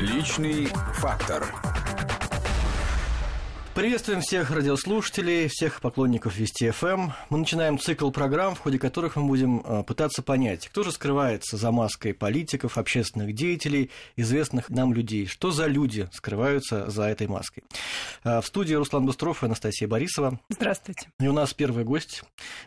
[0.00, 1.46] Личный фактор.
[3.74, 7.10] Приветствуем всех радиослушателей, всех поклонников Вести ФМ.
[7.28, 11.58] Мы начинаем цикл программ, в ходе которых мы будем э, пытаться понять, кто же скрывается
[11.58, 15.26] за маской политиков, общественных деятелей, известных нам людей.
[15.26, 17.62] Что за люди скрываются за этой маской?
[18.24, 20.40] Э, в студии Руслан Бустров и Анастасия Борисова.
[20.48, 21.10] Здравствуйте.
[21.20, 22.22] И у нас первый гость,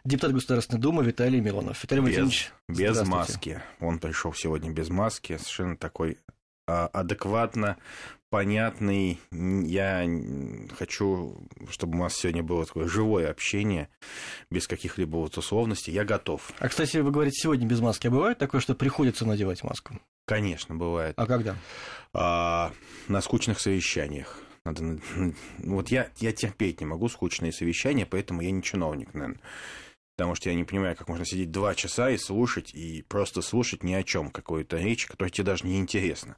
[0.05, 1.81] депутат Государственной Думы Виталий Милонов.
[1.81, 3.63] Виталий без, Владимирович, без маски.
[3.79, 6.20] Он пришел сегодня без маски, совершенно такой
[6.66, 7.78] адекватно
[8.33, 9.19] понятный.
[9.32, 10.10] Я
[10.75, 11.38] хочу,
[11.69, 13.89] чтобы у нас сегодня было такое живое общение,
[14.50, 15.93] без каких-либо вот условностей.
[15.93, 16.52] Я готов.
[16.57, 18.07] А, кстати, вы говорите, сегодня без маски.
[18.07, 20.00] А бывает такое, что приходится надевать маску?
[20.25, 21.14] Конечно, бывает.
[21.15, 21.55] А когда?
[22.11, 22.74] А,
[23.07, 24.39] на скучных совещаниях.
[24.66, 24.97] Надо...
[25.60, 29.39] Вот я, я терпеть не могу скучные совещания, поэтому я не чиновник, наверное.
[30.23, 33.83] Потому что я не понимаю, как можно сидеть два часа и слушать, и просто слушать
[33.83, 36.38] ни о чем какую-то речь, которая тебе даже не интересна.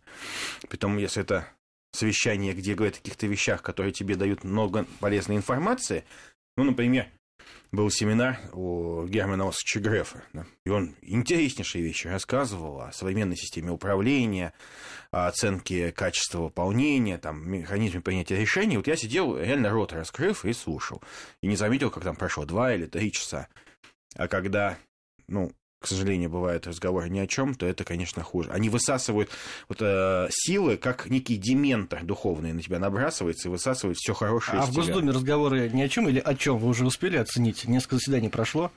[0.68, 1.48] Притом, если это
[1.92, 6.04] совещание, где говорят о каких-то вещах, которые тебе дают много полезной информации.
[6.58, 7.10] Ну, например,
[7.72, 13.70] был семинар у Германа Осовича Грефа, да, и он интереснейшие вещи рассказывал о современной системе
[13.70, 14.54] управления,
[15.12, 18.78] о оценке качества выполнения, там, механизме принятия решений.
[18.78, 21.04] Вот я сидел, реально рот раскрыв и слушал.
[21.42, 23.48] И не заметил, как там прошло два или три часа.
[24.16, 24.78] А когда
[25.28, 25.52] ну,
[25.86, 28.50] к сожалению, бывает разговоры ни о чем, то это, конечно, хуже.
[28.50, 29.30] Они высасывают
[29.70, 34.60] вот, э, силы, как некий дементор духовный на тебя набрасывается и высасывает все хорошее.
[34.60, 34.82] А в тебя.
[34.82, 37.66] Госдуме разговоры ни о чем или о чем вы уже успели оценить?
[37.66, 38.72] Несколько заседаний прошло.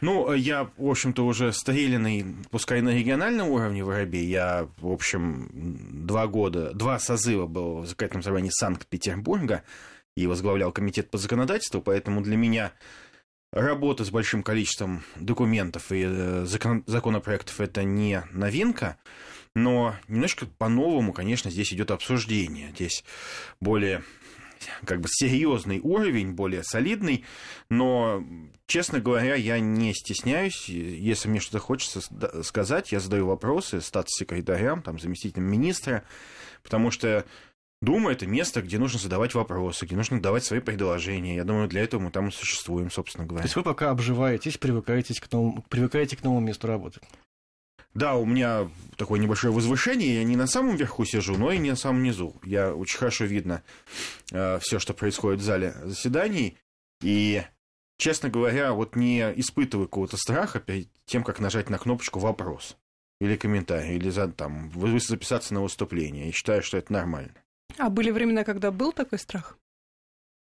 [0.00, 4.26] Ну, я, в общем-то, уже стреляный, пускай на региональном уровне воробей.
[4.26, 9.62] Я, в общем, два года, два созыва был в законодательном собрании Санкт-Петербурга
[10.16, 12.72] и возглавлял комитет по законодательству, поэтому для меня
[13.52, 18.96] работа с большим количеством документов и э, закон, законопроектов это не новинка,
[19.54, 22.70] но немножко по-новому, конечно, здесь идет обсуждение.
[22.70, 23.04] Здесь
[23.60, 24.02] более
[24.84, 27.24] как бы серьезный уровень, более солидный,
[27.70, 28.22] но,
[28.66, 32.00] честно говоря, я не стесняюсь, если мне что-то хочется
[32.42, 36.04] сказать, я задаю вопросы статс-секретарям, там, заместителям министра,
[36.62, 37.24] потому что
[37.82, 41.36] Дума– это место, где нужно задавать вопросы, где нужно давать свои предложения.
[41.36, 43.42] Я думаю, для этого мы там и существуем, собственно говоря.
[43.42, 47.00] То есть вы пока обживаетесь, привыкаетесь к новому, привыкаете к новому месту работы?
[47.94, 50.16] Да, у меня такое небольшое возвышение.
[50.16, 52.36] Я не на самом верху сижу, но и не на самом низу.
[52.44, 53.62] Я очень хорошо видно
[54.30, 56.58] э, все, что происходит в зале заседаний.
[57.02, 57.42] И,
[57.96, 62.76] честно говоря, вот не испытываю какого-то страха перед тем, как нажать на кнопочку «Вопрос»
[63.20, 66.26] или комментарий, или за, там, записаться на выступление.
[66.26, 67.34] Я считаю, что это нормально.
[67.78, 69.58] А были времена, когда был такой страх?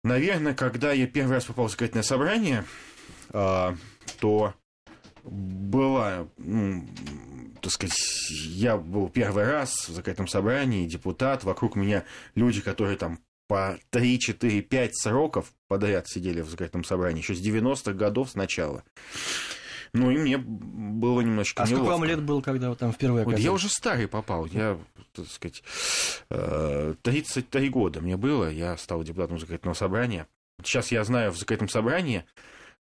[0.04, 2.66] Наверное, когда я первый раз попал в законодательное собрание,
[3.34, 3.76] э,
[4.20, 4.54] то
[5.24, 6.88] была, ну,
[7.62, 7.98] так сказать,
[8.30, 12.04] я был первый раз в законодательном собрании, депутат, вокруг меня
[12.36, 17.42] люди, которые там по 3, 4, 5 сроков подряд сидели в законодательном собрании, еще с
[17.42, 18.84] 90-х годов сначала.
[19.96, 21.86] Ну, и мне было немножечко А неловко.
[21.86, 23.46] сколько вам лет было, когда вы там впервые Вот оказались?
[23.46, 24.46] я уже старый попал.
[24.46, 24.78] Я,
[25.14, 25.64] так сказать,
[26.30, 28.50] э, 33 года мне было.
[28.50, 30.28] Я стал депутатом законодательного собрания.
[30.64, 32.26] Сейчас я знаю, в законодательном собрании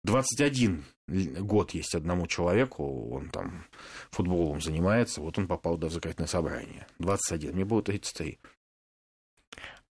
[0.05, 3.11] 21 год есть одному человеку.
[3.15, 3.67] Он там
[4.11, 5.21] футболом занимается.
[5.21, 6.87] Вот он попал да, в законодательное собрание.
[6.99, 7.55] 21.
[7.55, 8.39] Мне было 33.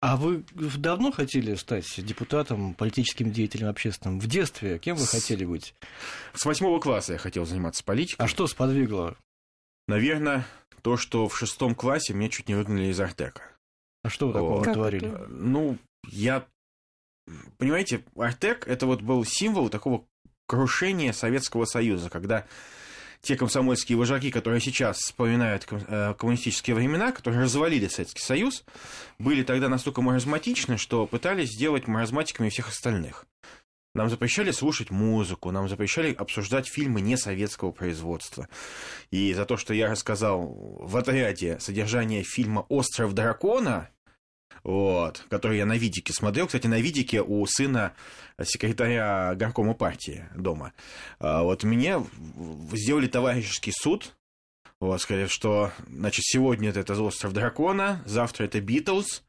[0.00, 4.20] А вы давно хотели стать депутатом, политическим деятелем общественным?
[4.20, 5.74] В детстве кем вы С- хотели быть?
[6.34, 8.22] С восьмого класса я хотел заниматься политикой.
[8.22, 9.16] А что сподвигло?
[9.88, 10.46] Наверное,
[10.82, 13.42] то, что в шестом классе меня чуть не выгнали из Артека.
[14.04, 15.12] А что вы такого Как творили?
[15.28, 15.76] Ну,
[16.06, 16.46] я...
[17.58, 20.04] Понимаете, Артек– это вот был символ такого
[20.46, 22.46] крушения Советского Союза, когда
[23.20, 28.64] те комсомольские вожаки, которые сейчас вспоминают э, коммунистические времена, которые развалили Советский Союз,
[29.18, 33.26] были тогда настолько маразматичны, что пытались сделать маразматиками всех остальных.
[33.94, 38.48] Нам запрещали слушать музыку, нам запрещали обсуждать фильмы не советского производства.
[39.10, 43.90] И за то, что я рассказал в отряде содержание фильма «Остров дракона»,
[44.68, 46.44] вот, который я на видике смотрел.
[46.44, 47.94] Кстати, на видике у сына
[48.42, 50.74] секретаря горкома партии дома.
[51.18, 52.04] А, Вот мне
[52.72, 54.14] сделали товарищеский суд.
[54.78, 59.22] Вот, сказали, что, значит, сегодня это «Остров дракона», завтра это «Битлз».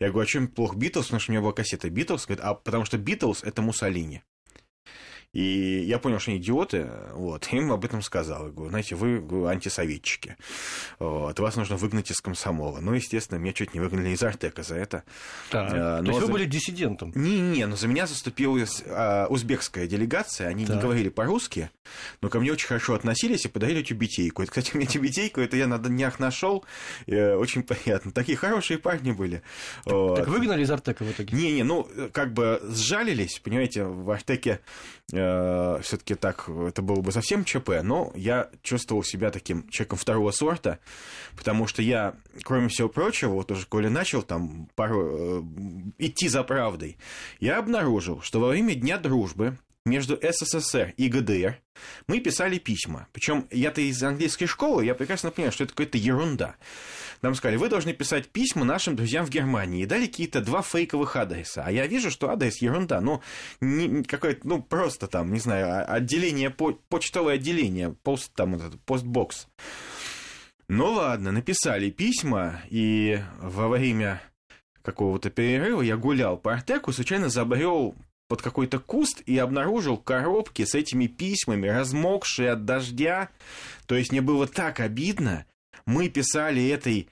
[0.00, 1.04] Я говорю, а чем плохо Битлз?
[1.04, 2.24] Потому что у меня была кассета Битлз.
[2.24, 4.22] Говорит, а потому что Битлз это Муссолини.
[5.36, 8.46] И я понял, что они идиоты, вот, им об этом сказал.
[8.46, 9.18] Я говорю, знаете, вы,
[9.50, 10.36] антисоветчики,
[10.98, 12.78] вот, вас нужно выгнать из комсомола.
[12.80, 15.02] Ну, естественно, меня чуть не выгнали из Артека за это.
[15.50, 15.70] Так.
[15.74, 17.12] А, То но есть вы за- были диссидентом?
[17.14, 20.76] Не-не, но за меня заступилась а, узбекская делегация, они Так.
[20.76, 21.70] не говорили по-русски,
[22.20, 24.42] но ко мне очень хорошо относились и подарили тюбетейку.
[24.42, 26.64] Это, кстати, мне тюбетейку, это я на днях нашел,
[27.06, 28.12] очень приятно.
[28.12, 29.42] Такие хорошие парни были.
[29.84, 30.16] Вот.
[30.16, 31.36] Так выгнали из Артека в итоге?
[31.36, 34.60] Не-не, ну, как бы сжалились, понимаете, в Артеке
[35.08, 40.80] все-таки так, это было бы совсем ЧП, но я чувствовал себя таким человеком второго сорта,
[41.36, 45.42] потому что я, кроме всего прочего, вот уже коли начал там пару, э,
[45.98, 46.96] идти за правдой,
[47.38, 49.56] я обнаружил, что во время Дня дружбы
[49.86, 51.58] между СССР и ГДР
[52.06, 53.08] мы писали письма.
[53.12, 56.56] Причем я-то из английской школы, я прекрасно понимаю, что это какая-то ерунда.
[57.22, 59.82] Нам сказали, вы должны писать письма нашим друзьям в Германии.
[59.82, 61.62] И дали какие-то два фейковых адреса.
[61.64, 63.00] А я вижу, что адрес ерунда.
[63.00, 63.22] Ну,
[63.60, 68.80] не, какое-то, ну, просто там, не знаю, а- отделение, по- почтовое отделение, пост, там, этот,
[68.82, 69.48] постбокс.
[70.68, 74.20] Ну ладно, написали письма, и во время
[74.82, 77.94] какого-то перерыва я гулял по Артеку, случайно забрел
[78.28, 83.30] под какой-то куст и обнаружил коробки с этими письмами, размокшие от дождя.
[83.86, 85.46] То есть мне было так обидно.
[85.84, 87.08] Мы писали этой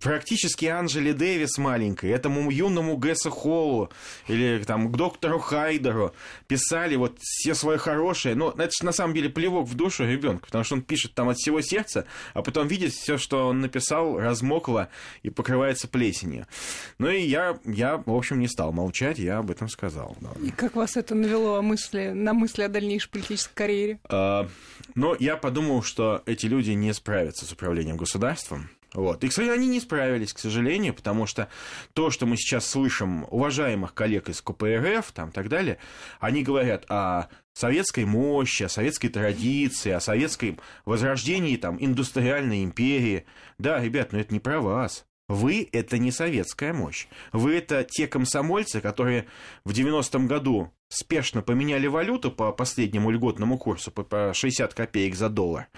[0.00, 3.90] практически Анжели Дэвис маленькой, этому юному Гэсу Холлу
[4.26, 6.14] или там к доктору Хайдеру
[6.46, 8.34] писали вот все свое хорошее.
[8.34, 11.28] Но это же на самом деле плевок в душу ребенка, потому что он пишет там
[11.28, 14.88] от всего сердца, а потом видит все, что он написал, размокло
[15.22, 16.46] и покрывается плесенью.
[16.98, 20.16] Ну и я, я, в общем, не стал молчать, я об этом сказал.
[20.20, 20.30] да.
[20.42, 23.98] И как вас это навело о мысли, на мысли о дальнейшей политической карьере?
[24.08, 24.48] А,
[24.94, 28.70] Но я подумал, что эти люди не справятся с управлением государством.
[28.94, 29.22] Вот.
[29.22, 31.48] И, кстати, они не справились, к сожалению, потому что
[31.92, 35.78] то, что мы сейчас слышим уважаемых коллег из КПРФ, там, так далее,
[36.20, 43.26] они говорят о советской мощи, о советской традиции, о советском возрождении там, индустриальной империи.
[43.58, 45.04] Да, ребят, но это не про вас.
[45.28, 47.06] Вы– это не советская мощь.
[47.32, 49.26] Вы– это те комсомольцы, которые
[49.64, 55.28] в 90-м году спешно поменяли валюту по последнему льготному курсу по- по 60 копеек за
[55.28, 55.68] доллар,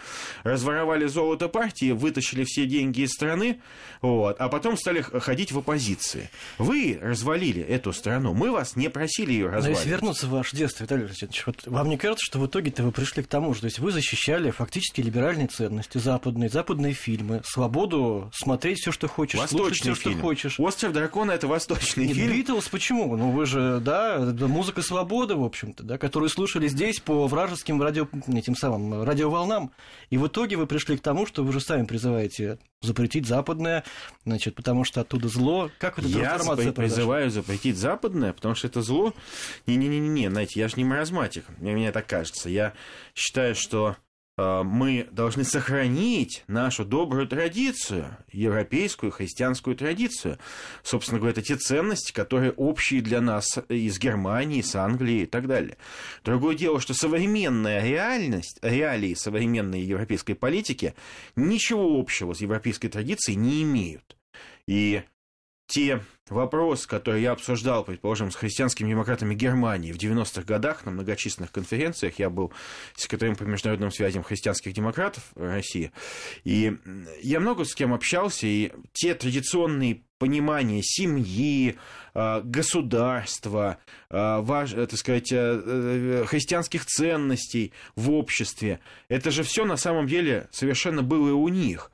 [0.45, 3.61] разворовали золото партии, вытащили все деньги из страны,
[4.03, 6.31] вот, а потом стали ходить в оппозиции.
[6.59, 9.91] Вы развалили эту страну, мы вас не просили ее Но если развалить.
[9.91, 13.23] вернуться в ваше детство, Виталий Валентинович, вот вам не кажется, что в итоге-то вы пришли
[13.25, 18.79] к тому же, то есть вы защищали фактически либеральные ценности, западные, западные фильмы, свободу смотреть
[18.79, 20.61] все, что хочешь, слушать Восточный все, что хочешь.
[20.61, 22.33] «Остров дракона»— это восточный Нет, фильм.
[22.33, 23.17] Битлз почему?
[23.17, 28.09] Ну вы же, да, музыка свободы, в общем-то, да, которую слушали здесь по вражеским радио,
[28.29, 29.73] этим самым радиоволнам.
[30.11, 33.85] И в итоге вы пришли к тому, что вы же сами призываете запретить западное,
[34.25, 35.71] значит, потому что оттуда зло.
[35.79, 39.15] Как вот эта Я запре- призываю запретить западное, потому что это зло.
[39.67, 42.49] Не-не-не-не, знаете, я же не маразматик, мне, мне так кажется.
[42.49, 42.73] Я
[43.15, 43.97] считаю, что
[44.65, 50.39] мы должны сохранить нашу добрую традицию, европейскую христианскую традицию.
[50.83, 55.47] Собственно говоря, это те ценности, которые общие для нас из Германии, с Англии и так
[55.47, 55.77] далее.
[56.25, 60.95] Другое дело, что современная реальность, реалии современной европейской политики
[61.37, 64.17] ничего общего с европейской традицией не имеют.
[64.67, 65.03] И
[65.71, 71.53] те вопросы, которые я обсуждал, предположим, с христианскими демократами Германии в 90-х годах на многочисленных
[71.53, 72.53] конференциях, я был
[72.97, 75.93] секретарем по международным связям христианских демократов России,
[76.45, 76.77] и
[77.23, 81.79] я много с кем общался, и те традиционные понимания семьи,
[82.13, 83.79] а, государства,
[84.11, 89.79] а, важ- э, так сказать, э, э, христианских ценностей в обществе, это же все на
[89.79, 91.91] самом деле совершенно было у них.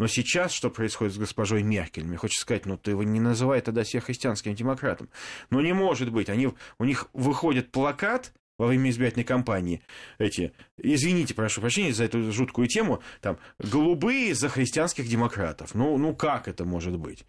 [0.00, 2.06] Но сейчас что происходит с госпожой Меркель?
[2.06, 5.10] Мне хочется сказать, ну ты его не называй тогда себя христианским демократом.
[5.50, 6.30] Ну не может быть.
[6.30, 6.48] Они,
[6.78, 9.82] у них выходит плакат во время избирательной кампании,
[10.18, 15.74] эти, извините, прошу прощения за эту жуткую тему, там, голубые за христианских демократов.
[15.74, 17.26] Ну, ну как это может быть?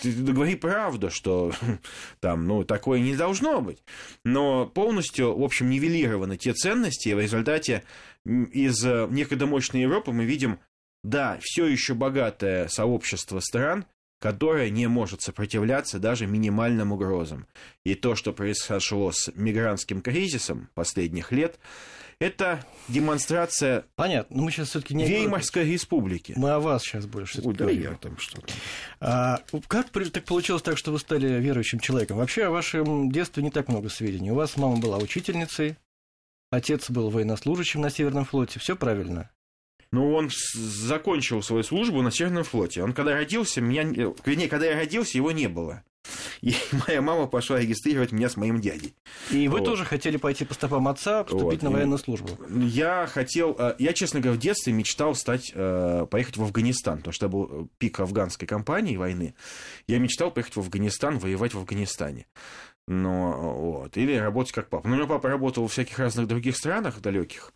[0.00, 1.52] Ты говори правду, что
[2.20, 3.82] там, ну, такое не должно быть.
[4.24, 7.82] Но полностью, в общем, нивелированы те ценности, и в результате
[8.24, 10.60] из э, некогда мощной Европы мы видим
[11.02, 13.86] да, все еще богатое сообщество стран,
[14.20, 17.46] которое не может сопротивляться даже минимальным угрозам.
[17.84, 21.58] И то, что произошло с мигрантским кризисом последних лет,
[22.20, 25.04] это демонстрация Понятно, но мы сейчас все-таки не...
[25.04, 26.34] Веймарской республики.
[26.36, 27.38] Мы о вас сейчас больше.
[27.38, 27.98] Ой, всё-таки да говорим.
[27.98, 28.54] там что-то.
[29.00, 32.18] А, как так получилось так, что вы стали верующим человеком?
[32.18, 34.30] Вообще о вашем детстве не так много сведений.
[34.30, 35.76] У вас мама была учительницей,
[36.52, 38.60] отец был военнослужащим на Северном флоте.
[38.60, 39.30] Все правильно?
[39.92, 42.82] Ну, он закончил свою службу на Северном флоте.
[42.82, 43.82] Он когда родился, меня...
[43.84, 45.84] не- Вернее, когда я родился, его не было.
[46.40, 46.54] И
[46.88, 48.94] моя мама пошла регистрировать меня с моим дядей.
[49.30, 49.66] И вы Вот.
[49.66, 51.62] тоже хотели пойти по стопам отца, поступить Вот.
[51.62, 52.30] на военную службу.
[52.50, 57.12] Я хотел, э, я, честно говоря, в детстве мечтал стать, э, поехать в Афганистан, потому
[57.12, 59.34] что это был пик афганской кампании войны.
[59.86, 62.26] Я мечтал поехать в Афганистан, воевать в Афганистане.
[62.88, 63.96] Но э, вот.
[63.96, 64.88] Или работать как папа.
[64.88, 67.52] Но меня папа работал в всяких разных других странах далеких.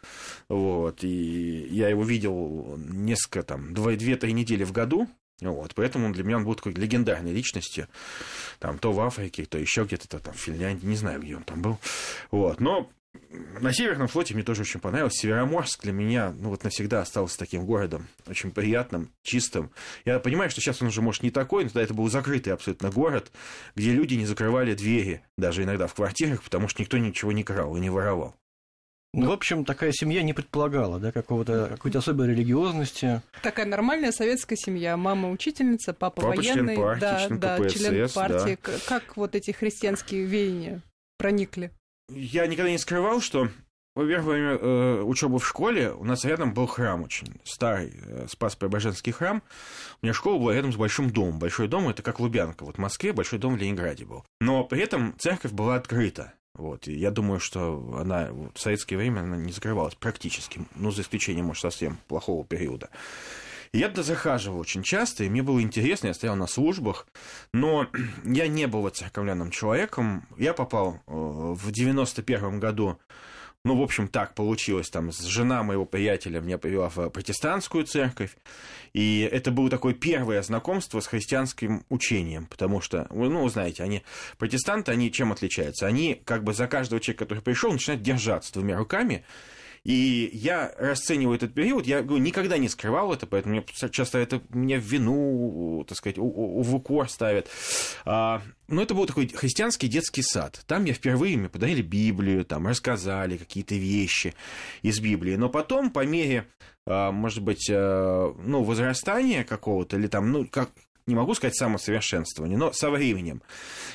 [0.48, 1.02] Вот.
[1.02, 5.08] И я его видел несколько там, два- две-три недели в году.
[5.42, 7.88] Вот, поэтому для меня он был такой легендарной личностью.
[8.58, 11.42] Там то в Африке, то еще где-то то там в Финляндии, не знаю, где он
[11.42, 11.78] там был.
[12.30, 12.58] Вот.
[12.58, 12.88] Но
[13.60, 15.14] на Северном флоте мне тоже очень понравилось.
[15.14, 19.70] Североморск для меня, ну вот навсегда остался таким городом, очень приятным, чистым.
[20.04, 22.90] Я понимаю, что сейчас он уже, может, не такой, но тогда это был закрытый абсолютно
[22.90, 23.32] город,
[23.74, 27.76] где люди не закрывали двери, даже иногда в квартирах, потому что никто ничего не крал
[27.76, 28.34] и не воровал.
[29.12, 33.22] Ну, в общем, такая семья не предполагала, да, какого-то, какой-то особой религиозности.
[33.42, 34.98] Такая нормальная советская семья.
[34.98, 36.76] Мама учительница, папа, Папа член военный.
[36.76, 38.58] партии, да, член да, КПСС, член партии.
[38.62, 38.72] да.
[38.86, 40.82] Как вот эти христианские веяния
[41.16, 41.70] проникли?
[42.08, 43.48] Я никогда не скрывал, что
[43.96, 49.10] во время э, учебы в школе у нас рядом был храм очень старый, э, Спас-Преображенский
[49.10, 49.42] храм.
[50.02, 51.38] У меня школа была рядом с большим домом.
[51.38, 52.64] Большой дом это как Лубянка.
[52.64, 54.24] Вот в Москве большой дом в Ленинграде был.
[54.40, 56.34] Но при этом церковь была открыта.
[56.54, 61.02] Вот, и я думаю, что она в советское время она не закрывалась практически, ну, за
[61.02, 62.88] исключением, может, совсем плохого периода.
[63.76, 67.06] Я туда захаживал очень часто, и мне было интересно, я стоял на службах,
[67.52, 67.86] но
[68.24, 70.26] я не был церковленным человеком.
[70.38, 72.98] Я попал э, в 91 году
[73.64, 74.88] ну, в общем, так получилось.
[74.90, 78.36] Там жена моего приятеля меня привела в протестантскую церковь.
[78.92, 82.46] И это было такое первое знакомство с христианским учением.
[82.46, 84.04] Потому что, ну, знаете, они,
[84.38, 85.88] протестанты, они чем отличаются?
[85.88, 89.24] Они как бы за каждого человека, который пришел, начинают держаться двумя руками.
[89.86, 94.42] И я расцениваю этот период, я говорю, никогда не скрывал это, поэтому мне часто это
[94.48, 97.48] мне в вину, так сказать, в укор ставят.
[98.04, 100.60] А, но это был такой христианский детский сад.
[100.66, 104.34] Там я впервые мне подарили Библию, там рассказали какие-то вещи
[104.82, 105.36] из Библии.
[105.36, 106.48] Но потом, по мере,
[106.84, 110.72] а, может быть, а, ну, возрастания какого-то, или там, ну, как,
[111.06, 113.40] не могу сказать самосовершенствования, но со временем,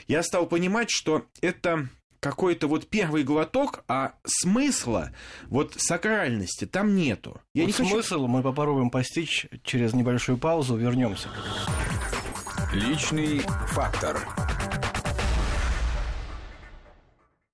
[0.08, 1.90] я стал понимать, что это
[2.22, 5.12] какой-то вот первый глоток, а смысла,
[5.50, 7.42] вот сакральности там нету.
[7.54, 7.90] Я Вот не хочу...
[7.90, 11.28] смысл мы попробуем постичь через небольшую паузу, вернемся.
[12.74, 14.26] Личный фактор.